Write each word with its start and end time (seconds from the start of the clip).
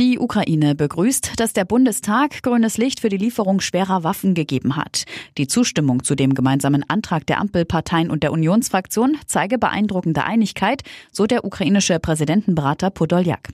Die 0.00 0.18
Ukraine 0.18 0.74
begrüßt, 0.74 1.38
dass 1.38 1.52
der 1.52 1.66
Bundestag 1.66 2.42
grünes 2.42 2.78
Licht 2.78 3.00
für 3.00 3.10
die 3.10 3.18
Lieferung 3.18 3.60
schwerer 3.60 4.02
Waffen 4.02 4.32
gegeben 4.32 4.76
hat. 4.76 5.04
Die 5.36 5.46
Zustimmung 5.46 6.04
zu 6.04 6.14
dem 6.14 6.32
gemeinsamen 6.32 6.88
Antrag 6.88 7.26
der 7.26 7.38
Ampelparteien 7.38 8.10
und 8.10 8.22
der 8.22 8.32
Unionsfraktion 8.32 9.18
zeige 9.26 9.58
beeindruckende 9.58 10.24
Einigkeit, 10.24 10.84
so 11.12 11.26
der 11.26 11.44
ukrainische 11.44 11.98
Präsidentenberater 11.98 12.88
Podoljak. 12.88 13.50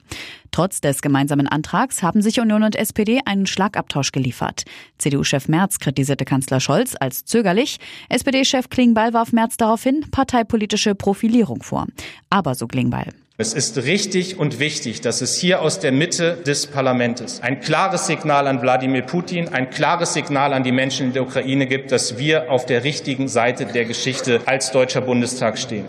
Trotz 0.53 0.81
des 0.81 1.03
gemeinsamen 1.03 1.49
Antrags 1.49 2.05
haben 2.05 2.23
sich 2.23 2.39
Union 2.39 2.63
und 2.63 2.77
SPD 2.77 3.23
einen 3.25 3.47
Schlagabtausch 3.47 4.13
geliefert. 4.13 4.63
CDU-Chef 4.99 5.49
Merz 5.49 5.81
kritisierte 5.81 6.25
Kanzler 6.25 6.61
Scholz 6.61 6.95
als 7.01 7.25
zögerlich. 7.25 7.79
SPD-Chef 8.09 8.71
Klingbeil 8.71 9.13
warf 9.13 9.33
Merz 9.33 9.57
daraufhin 9.57 10.05
parteipolitische 10.13 10.95
Profilierung 10.95 11.65
vor. 11.65 11.89
Aber 12.31 12.55
so 12.55 12.69
Klingbeil. 12.69 13.13
Es 13.39 13.53
ist 13.53 13.77
richtig 13.77 14.39
und 14.39 14.61
wichtig, 14.61 15.03
dass 15.03 15.21
es 15.21 15.37
hier 15.37 15.61
aus 15.61 15.79
der 15.79 15.93
Mitte 15.93 16.39
des 16.47 16.67
Parlaments 16.67 17.43
ein 17.43 17.61
klares 17.61 18.07
Signal 18.07 18.47
an 18.47 18.63
Wladimir 18.63 19.03
Putin, 19.03 19.49
ein 19.49 19.69
klares 19.69 20.15
Signal 20.15 20.55
an 20.55 20.65
die 20.65 20.73
Menschen 20.73 21.09
in 21.09 21.13
der 21.13 21.23
Ukraine 21.23 21.67
gibt, 21.67 21.93
dass 21.93 22.17
wir 22.17 22.51
auf 22.51 22.65
der 22.65 22.83
richtigen 22.83 23.29
Seite 23.29 23.67
der 23.67 23.85
Geschichte 23.85 24.41
als 24.47 24.73
Deutscher 24.73 25.03
Bundestag 25.03 25.59
stehen. 25.59 25.87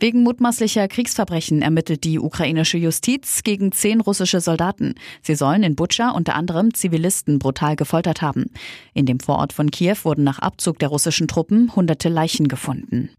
Wegen 0.00 0.22
mutmaßlicher 0.22 0.88
Kriegsverbrechen 0.88 1.60
ermittelt 1.60 2.04
die 2.04 2.18
ukrainische 2.18 2.78
Justiz 2.78 3.42
gegen 3.42 3.70
zehn 3.70 4.00
russische 4.00 4.40
Soldaten. 4.40 4.94
Sie 5.20 5.34
sollen 5.34 5.62
in 5.62 5.76
Butscha 5.76 6.12
unter 6.12 6.36
anderem 6.36 6.72
Zivilisten 6.72 7.38
brutal 7.38 7.76
gefoltert 7.76 8.22
haben. 8.22 8.46
In 8.94 9.04
dem 9.04 9.20
Vorort 9.20 9.52
von 9.52 9.70
Kiew 9.70 9.96
wurden 10.04 10.24
nach 10.24 10.38
Abzug 10.38 10.78
der 10.78 10.88
russischen 10.88 11.28
Truppen 11.28 11.76
hunderte 11.76 12.08
Leichen 12.08 12.48
gefunden. 12.48 13.10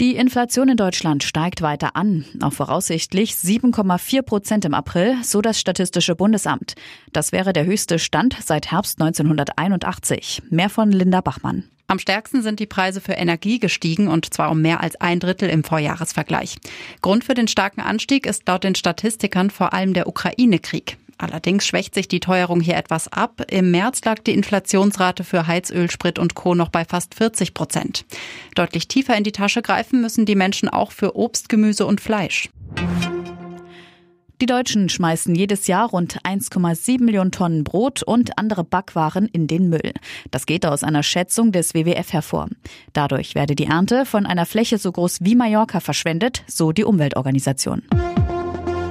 Die 0.00 0.16
Inflation 0.16 0.68
in 0.68 0.76
Deutschland 0.76 1.22
steigt 1.22 1.62
weiter 1.62 1.94
an, 1.94 2.24
auf 2.42 2.54
voraussichtlich 2.54 3.34
7,4 3.34 4.22
Prozent 4.22 4.64
im 4.64 4.74
April, 4.74 5.16
so 5.22 5.40
das 5.40 5.60
Statistische 5.60 6.16
Bundesamt. 6.16 6.74
Das 7.12 7.30
wäre 7.30 7.52
der 7.52 7.64
höchste 7.64 8.00
Stand 8.00 8.36
seit 8.42 8.72
Herbst 8.72 9.00
1981. 9.00 10.42
Mehr 10.50 10.68
von 10.68 10.90
Linda 10.90 11.20
Bachmann. 11.20 11.64
Am 11.86 12.00
stärksten 12.00 12.42
sind 12.42 12.58
die 12.58 12.66
Preise 12.66 13.00
für 13.00 13.12
Energie 13.12 13.60
gestiegen 13.60 14.08
und 14.08 14.34
zwar 14.34 14.50
um 14.50 14.60
mehr 14.60 14.80
als 14.80 15.00
ein 15.00 15.20
Drittel 15.20 15.48
im 15.48 15.62
Vorjahresvergleich. 15.62 16.56
Grund 17.00 17.22
für 17.22 17.34
den 17.34 17.46
starken 17.46 17.80
Anstieg 17.80 18.26
ist 18.26 18.48
laut 18.48 18.64
den 18.64 18.74
Statistikern 18.74 19.50
vor 19.50 19.74
allem 19.74 19.94
der 19.94 20.08
Ukraine-Krieg. 20.08 20.96
Allerdings 21.18 21.66
schwächt 21.66 21.94
sich 21.94 22.08
die 22.08 22.20
Teuerung 22.20 22.60
hier 22.60 22.76
etwas 22.76 23.12
ab. 23.12 23.42
Im 23.50 23.70
März 23.70 24.04
lag 24.04 24.18
die 24.20 24.32
Inflationsrate 24.32 25.24
für 25.24 25.46
Heizöl, 25.46 25.90
Sprit 25.90 26.18
und 26.18 26.34
Co. 26.34 26.54
noch 26.54 26.68
bei 26.68 26.84
fast 26.84 27.14
40 27.14 27.54
Prozent. 27.54 28.04
Deutlich 28.54 28.88
tiefer 28.88 29.16
in 29.16 29.24
die 29.24 29.32
Tasche 29.32 29.62
greifen 29.62 30.00
müssen 30.00 30.26
die 30.26 30.34
Menschen 30.34 30.68
auch 30.68 30.92
für 30.92 31.16
Obst, 31.16 31.48
Gemüse 31.48 31.86
und 31.86 32.00
Fleisch. 32.00 32.50
Die 34.40 34.46
Deutschen 34.46 34.88
schmeißen 34.88 35.34
jedes 35.34 35.68
Jahr 35.68 35.88
rund 35.88 36.20
1,7 36.22 37.02
Millionen 37.02 37.30
Tonnen 37.30 37.62
Brot 37.62 38.02
und 38.02 38.36
andere 38.36 38.64
Backwaren 38.64 39.26
in 39.26 39.46
den 39.46 39.68
Müll. 39.68 39.92
Das 40.32 40.44
geht 40.44 40.66
aus 40.66 40.82
einer 40.82 41.02
Schätzung 41.02 41.52
des 41.52 41.72
WWF 41.72 42.12
hervor. 42.12 42.48
Dadurch 42.92 43.34
werde 43.34 43.54
die 43.54 43.66
Ernte 43.66 44.04
von 44.04 44.26
einer 44.26 44.44
Fläche 44.44 44.78
so 44.78 44.90
groß 44.90 45.18
wie 45.20 45.36
Mallorca 45.36 45.78
verschwendet, 45.80 46.42
so 46.46 46.72
die 46.72 46.84
Umweltorganisation. 46.84 47.82